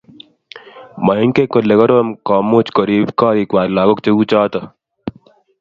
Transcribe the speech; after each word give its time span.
Moingen 1.05 1.47
kole 1.53 1.73
korom 1.79 2.07
komuch 2.27 2.69
Korib 2.75 3.05
gorikwai 3.19 3.67
lagok 3.75 3.99
cheuchoto 4.05 4.59